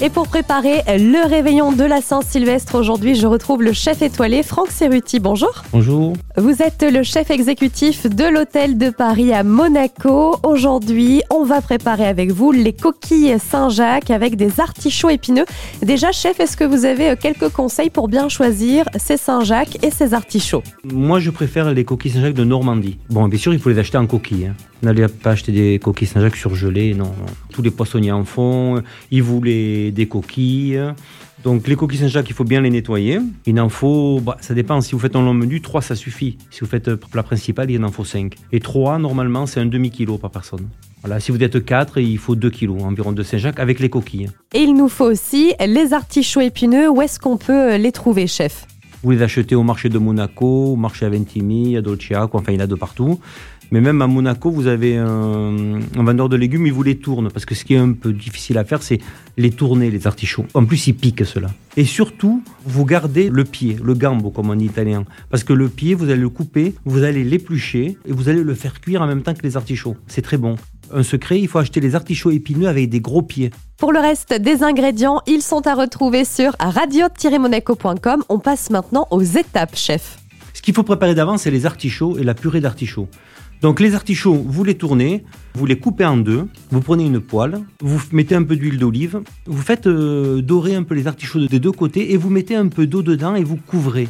Et 0.00 0.10
pour 0.10 0.28
préparer 0.28 0.82
le 0.86 1.26
réveillon 1.28 1.72
de 1.72 1.82
la 1.82 2.00
Saint-Sylvestre 2.00 2.76
aujourd'hui, 2.76 3.16
je 3.16 3.26
retrouve 3.26 3.64
le 3.64 3.72
chef 3.72 4.00
étoilé 4.00 4.44
Franck 4.44 4.70
Cerruti. 4.70 5.18
Bonjour. 5.18 5.64
Bonjour. 5.72 6.12
Vous 6.36 6.62
êtes 6.62 6.84
le 6.88 7.02
chef 7.02 7.32
exécutif 7.32 8.06
de 8.06 8.24
l'hôtel 8.24 8.78
de 8.78 8.90
Paris 8.90 9.32
à 9.32 9.42
Monaco. 9.42 10.36
Aujourd'hui, 10.44 11.22
on 11.30 11.42
va 11.42 11.60
préparer 11.60 12.06
avec 12.06 12.30
vous 12.30 12.52
les 12.52 12.72
coquilles 12.72 13.40
Saint-Jacques 13.40 14.12
avec 14.12 14.36
des 14.36 14.60
artichauts 14.60 15.10
épineux. 15.10 15.46
Déjà, 15.82 16.12
chef, 16.12 16.38
est-ce 16.38 16.56
que 16.56 16.62
vous 16.62 16.84
avez 16.84 17.16
quelques 17.16 17.48
conseils 17.48 17.90
pour 17.90 18.06
bien 18.06 18.28
choisir 18.28 18.84
ces 18.96 19.16
Saint-Jacques 19.16 19.84
et 19.84 19.90
ces 19.90 20.14
artichauts? 20.14 20.62
Moi, 20.84 21.18
je 21.18 21.30
préfère 21.30 21.72
les 21.72 21.84
coquilles 21.84 22.12
Saint-Jacques 22.12 22.34
de 22.34 22.44
Normandie. 22.44 22.98
Bon, 23.10 23.26
bien 23.26 23.38
sûr, 23.38 23.52
il 23.52 23.58
faut 23.58 23.70
les 23.70 23.80
acheter 23.80 23.98
en 23.98 24.06
coquilles. 24.06 24.46
Hein. 24.46 24.54
N'allez 24.80 25.08
pas 25.08 25.30
acheter 25.30 25.50
des 25.50 25.80
coquilles 25.80 26.06
Saint-Jacques 26.06 26.36
surgelées, 26.36 26.94
non, 26.94 27.12
Tous 27.52 27.62
les 27.62 27.72
poissonniers 27.72 28.12
en 28.12 28.24
font, 28.24 28.80
ils 29.10 29.24
voulaient 29.24 29.87
des 29.90 30.06
coquilles. 30.06 30.80
Donc 31.44 31.68
les 31.68 31.76
coquilles 31.76 31.98
Saint-Jacques, 31.98 32.28
il 32.28 32.34
faut 32.34 32.44
bien 32.44 32.60
les 32.60 32.70
nettoyer. 32.70 33.20
Il 33.46 33.60
en 33.60 33.68
faut, 33.68 34.20
bah, 34.20 34.36
ça 34.40 34.54
dépend, 34.54 34.80
si 34.80 34.92
vous 34.92 34.98
faites 34.98 35.14
un 35.14 35.22
long 35.22 35.34
menu, 35.34 35.60
3 35.60 35.82
ça 35.82 35.94
suffit. 35.94 36.36
Si 36.50 36.60
vous 36.60 36.66
faites 36.66 36.94
plat 36.96 37.22
principal, 37.22 37.70
il 37.70 37.84
en 37.84 37.92
faut 37.92 38.04
5. 38.04 38.34
Et 38.52 38.60
3, 38.60 38.98
normalement, 38.98 39.46
c'est 39.46 39.60
un 39.60 39.66
demi-kilo 39.66 40.18
par 40.18 40.30
personne. 40.30 40.68
Voilà, 41.02 41.20
si 41.20 41.30
vous 41.30 41.42
êtes 41.42 41.64
4, 41.64 41.98
il 41.98 42.18
faut 42.18 42.34
2 42.34 42.50
kilos 42.50 42.82
environ 42.82 43.12
de 43.12 43.22
Saint-Jacques 43.22 43.60
avec 43.60 43.78
les 43.78 43.88
coquilles. 43.88 44.30
Et 44.52 44.62
il 44.62 44.74
nous 44.74 44.88
faut 44.88 45.04
aussi 45.04 45.52
les 45.64 45.92
artichauts 45.92 46.40
épineux. 46.40 46.88
Où 46.90 47.02
est-ce 47.02 47.20
qu'on 47.20 47.36
peut 47.36 47.76
les 47.76 47.92
trouver, 47.92 48.26
chef? 48.26 48.66
Vous 49.02 49.10
les 49.10 49.22
achetez 49.22 49.54
au 49.54 49.62
marché 49.62 49.88
de 49.88 49.98
Monaco, 49.98 50.72
au 50.72 50.76
marché 50.76 51.06
à 51.06 51.10
Ventimille, 51.10 51.76
à 51.76 51.82
Dolcea, 51.82 52.28
enfin 52.32 52.52
il 52.52 52.54
y 52.54 52.58
en 52.58 52.64
a 52.64 52.66
de 52.66 52.74
partout. 52.74 53.20
Mais 53.70 53.80
même 53.80 54.00
à 54.00 54.06
Monaco, 54.06 54.50
vous 54.50 54.66
avez 54.66 54.96
un, 54.96 55.78
vendeur 55.94 56.28
de 56.28 56.36
légumes, 56.36 56.66
il 56.66 56.72
vous 56.72 56.82
les 56.82 56.96
tourne. 56.96 57.30
Parce 57.30 57.44
que 57.44 57.54
ce 57.54 57.64
qui 57.64 57.74
est 57.74 57.78
un 57.78 57.92
peu 57.92 58.12
difficile 58.12 58.56
à 58.56 58.64
faire, 58.64 58.82
c'est 58.82 58.98
les 59.36 59.50
tourner, 59.50 59.90
les 59.90 60.06
artichauts. 60.06 60.46
En 60.54 60.64
plus, 60.64 60.86
ils 60.86 60.94
piquent 60.94 61.26
cela. 61.26 61.48
Et 61.76 61.84
surtout, 61.84 62.42
vous 62.64 62.86
gardez 62.86 63.28
le 63.28 63.44
pied, 63.44 63.76
le 63.82 63.94
gambo, 63.94 64.30
comme 64.30 64.56
dit 64.56 64.64
italien. 64.64 65.04
Parce 65.28 65.44
que 65.44 65.52
le 65.52 65.68
pied, 65.68 65.94
vous 65.94 66.08
allez 66.08 66.22
le 66.22 66.30
couper, 66.30 66.74
vous 66.86 67.02
allez 67.02 67.24
l'éplucher 67.24 67.98
et 68.06 68.12
vous 68.12 68.30
allez 68.30 68.42
le 68.42 68.54
faire 68.54 68.80
cuire 68.80 69.02
en 69.02 69.06
même 69.06 69.22
temps 69.22 69.34
que 69.34 69.42
les 69.42 69.56
artichauts. 69.56 69.96
C'est 70.06 70.22
très 70.22 70.38
bon. 70.38 70.56
Un 70.92 71.02
secret, 71.02 71.40
il 71.40 71.48
faut 71.48 71.58
acheter 71.58 71.80
les 71.80 71.94
artichauts 71.94 72.30
épineux 72.30 72.68
avec 72.68 72.88
des 72.88 73.00
gros 73.00 73.22
pieds. 73.22 73.50
Pour 73.76 73.92
le 73.92 74.00
reste 74.00 74.32
des 74.32 74.62
ingrédients, 74.62 75.20
ils 75.26 75.42
sont 75.42 75.66
à 75.66 75.74
retrouver 75.74 76.24
sur 76.24 76.56
radio-monaco.com. 76.58 78.24
On 78.28 78.38
passe 78.38 78.70
maintenant 78.70 79.06
aux 79.10 79.22
étapes, 79.22 79.76
chef. 79.76 80.18
Ce 80.54 80.62
qu'il 80.62 80.74
faut 80.74 80.82
préparer 80.82 81.14
d'avance, 81.14 81.42
c'est 81.42 81.50
les 81.50 81.66
artichauts 81.66 82.18
et 82.18 82.24
la 82.24 82.34
purée 82.34 82.60
d'artichauts. 82.60 83.08
Donc 83.60 83.80
les 83.80 83.94
artichauts, 83.94 84.34
vous 84.46 84.62
les 84.62 84.76
tournez, 84.76 85.24
vous 85.54 85.66
les 85.66 85.78
coupez 85.78 86.04
en 86.04 86.16
deux, 86.16 86.46
vous 86.70 86.80
prenez 86.80 87.04
une 87.04 87.20
poêle, 87.20 87.60
vous 87.80 88.00
mettez 88.12 88.36
un 88.36 88.44
peu 88.44 88.54
d'huile 88.54 88.78
d'olive, 88.78 89.20
vous 89.46 89.62
faites 89.62 89.88
euh, 89.88 90.40
dorer 90.40 90.76
un 90.76 90.84
peu 90.84 90.94
les 90.94 91.08
artichauts 91.08 91.44
des 91.46 91.58
deux 91.58 91.72
côtés 91.72 92.12
et 92.12 92.16
vous 92.16 92.30
mettez 92.30 92.54
un 92.54 92.68
peu 92.68 92.86
d'eau 92.86 93.02
dedans 93.02 93.34
et 93.34 93.42
vous 93.42 93.56
couvrez. 93.56 94.08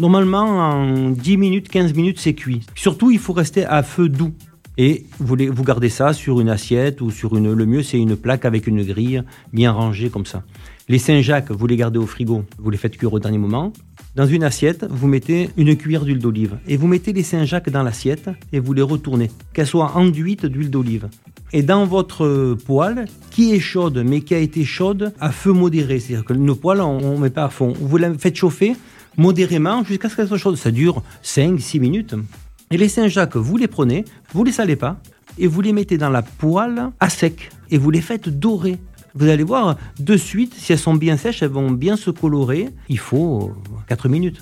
Normalement, 0.00 0.42
en 0.42 1.10
10 1.10 1.36
minutes, 1.36 1.68
15 1.68 1.94
minutes, 1.94 2.18
c'est 2.18 2.34
cuit. 2.34 2.62
Surtout, 2.74 3.12
il 3.12 3.20
faut 3.20 3.32
rester 3.32 3.64
à 3.64 3.84
feu 3.84 4.08
doux. 4.08 4.32
Et 4.76 5.06
vous, 5.18 5.36
vous 5.52 5.64
gardez 5.64 5.88
ça 5.88 6.12
sur 6.12 6.40
une 6.40 6.48
assiette 6.48 7.00
ou 7.00 7.10
sur 7.10 7.36
une. 7.36 7.52
Le 7.52 7.66
mieux, 7.66 7.82
c'est 7.82 7.98
une 7.98 8.16
plaque 8.16 8.44
avec 8.44 8.66
une 8.66 8.82
grille 8.82 9.22
bien 9.52 9.70
rangée 9.70 10.10
comme 10.10 10.26
ça. 10.26 10.42
Les 10.88 10.98
Saint-Jacques, 10.98 11.50
vous 11.50 11.66
les 11.66 11.76
gardez 11.76 11.98
au 11.98 12.06
frigo, 12.06 12.44
vous 12.58 12.70
les 12.70 12.76
faites 12.76 12.96
cuire 12.96 13.12
au 13.12 13.20
dernier 13.20 13.38
moment. 13.38 13.72
Dans 14.16 14.26
une 14.26 14.44
assiette, 14.44 14.84
vous 14.88 15.08
mettez 15.08 15.50
une 15.56 15.76
cuillère 15.76 16.04
d'huile 16.04 16.18
d'olive 16.18 16.58
et 16.68 16.76
vous 16.76 16.86
mettez 16.86 17.12
les 17.12 17.22
Saint-Jacques 17.22 17.70
dans 17.70 17.82
l'assiette 17.82 18.30
et 18.52 18.60
vous 18.60 18.72
les 18.72 18.82
retournez, 18.82 19.30
qu'elles 19.52 19.66
soient 19.66 19.96
enduites 19.96 20.46
d'huile 20.46 20.70
d'olive. 20.70 21.08
Et 21.52 21.62
dans 21.62 21.86
votre 21.86 22.56
poêle, 22.66 23.06
qui 23.30 23.54
est 23.54 23.60
chaude 23.60 24.04
mais 24.06 24.20
qui 24.20 24.34
a 24.34 24.38
été 24.38 24.64
chaude 24.64 25.12
à 25.20 25.30
feu 25.30 25.52
modéré, 25.52 26.00
c'est-à-dire 26.00 26.24
que 26.24 26.32
nos 26.32 26.54
poêles, 26.54 26.80
on 26.80 27.16
ne 27.16 27.22
met 27.22 27.30
pas 27.30 27.44
à 27.44 27.48
fond. 27.48 27.72
Vous 27.80 27.96
la 27.96 28.12
faites 28.18 28.36
chauffer 28.36 28.76
modérément 29.16 29.84
jusqu'à 29.84 30.08
ce 30.08 30.16
qu'elle 30.16 30.28
soit 30.28 30.38
chaude. 30.38 30.56
Ça 30.56 30.70
dure 30.70 31.02
5-6 31.22 31.80
minutes. 31.80 32.14
Et 32.74 32.76
les 32.76 32.88
Saint-Jacques, 32.88 33.36
vous 33.36 33.56
les 33.56 33.68
prenez, 33.68 34.04
vous 34.32 34.42
les 34.42 34.50
salez 34.50 34.74
pas 34.74 35.00
et 35.38 35.46
vous 35.46 35.60
les 35.60 35.72
mettez 35.72 35.96
dans 35.96 36.10
la 36.10 36.22
poêle 36.22 36.90
à 36.98 37.08
sec 37.08 37.50
et 37.70 37.78
vous 37.78 37.92
les 37.92 38.00
faites 38.00 38.28
dorer. 38.28 38.80
Vous 39.14 39.28
allez 39.28 39.44
voir, 39.44 39.76
de 40.00 40.16
suite, 40.16 40.54
si 40.56 40.72
elles 40.72 40.78
sont 40.80 40.94
bien 40.94 41.16
sèches, 41.16 41.40
elles 41.44 41.50
vont 41.50 41.70
bien 41.70 41.94
se 41.94 42.10
colorer. 42.10 42.70
Il 42.88 42.98
faut 42.98 43.52
4 43.86 44.08
minutes. 44.08 44.40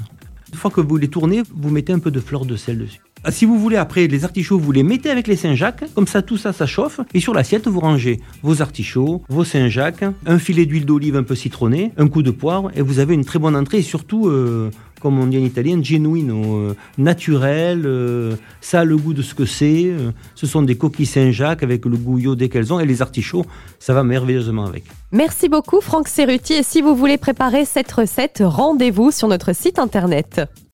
Une 0.50 0.58
fois 0.58 0.70
que 0.70 0.80
vous 0.80 0.96
les 0.96 1.08
tournez, 1.08 1.42
vous 1.54 1.68
mettez 1.68 1.92
un 1.92 1.98
peu 1.98 2.10
de 2.10 2.20
fleur 2.20 2.46
de 2.46 2.56
sel 2.56 2.78
dessus. 2.78 3.00
Ah, 3.22 3.30
si 3.30 3.44
vous 3.44 3.58
voulez, 3.58 3.76
après, 3.76 4.08
les 4.08 4.24
artichauts, 4.24 4.58
vous 4.58 4.72
les 4.72 4.82
mettez 4.82 5.10
avec 5.10 5.28
les 5.28 5.36
Saint-Jacques. 5.36 5.84
Comme 5.94 6.06
ça, 6.06 6.22
tout 6.22 6.38
ça, 6.38 6.54
ça 6.54 6.66
chauffe. 6.66 7.00
Et 7.12 7.20
sur 7.20 7.34
l'assiette, 7.34 7.68
vous 7.68 7.80
rangez 7.80 8.20
vos 8.42 8.62
artichauts, 8.62 9.22
vos 9.28 9.44
Saint-Jacques, 9.44 10.04
un 10.26 10.38
filet 10.38 10.64
d'huile 10.64 10.86
d'olive 10.86 11.16
un 11.16 11.22
peu 11.22 11.34
citronné, 11.34 11.92
un 11.98 12.08
coup 12.08 12.22
de 12.22 12.30
poivre. 12.30 12.72
Et 12.74 12.80
vous 12.80 12.98
avez 12.98 13.12
une 13.12 13.26
très 13.26 13.38
bonne 13.38 13.54
entrée. 13.54 13.78
Et 13.78 13.82
surtout, 13.82 14.26
euh, 14.26 14.70
comme 15.02 15.18
on 15.18 15.26
dit 15.26 15.38
en 15.38 15.42
italien, 15.42 15.82
genuino, 15.82 16.56
euh, 16.56 16.76
naturel. 16.96 17.82
Euh, 17.84 18.36
ça 18.60 18.80
a 18.80 18.84
le 18.84 18.96
goût 18.96 19.12
de 19.12 19.22
ce 19.22 19.34
que 19.34 19.44
c'est. 19.44 19.92
ce 20.34 20.46
sont 20.46 20.62
des 20.62 20.76
coquilles 20.76 21.06
Saint-Jacques 21.06 21.62
avec 21.62 21.84
le 21.84 21.96
goût 21.96 22.34
dès 22.36 22.48
qu'elles 22.48 22.72
ont. 22.72 22.78
Et 22.78 22.86
les 22.86 23.02
artichauts, 23.02 23.44
ça 23.78 23.92
va 23.92 24.04
merveilleusement 24.04 24.64
avec. 24.64 24.84
Merci 25.10 25.48
beaucoup, 25.48 25.80
Franck 25.80 26.08
Cerruti. 26.08 26.54
Et 26.54 26.62
si 26.62 26.80
vous 26.80 26.94
voulez 26.94 27.18
préparer 27.18 27.64
cette 27.64 27.90
recette, 27.90 28.42
rendez-vous 28.44 29.10
sur 29.10 29.28
notre 29.28 29.52
site 29.54 29.78
internet. 29.78 30.40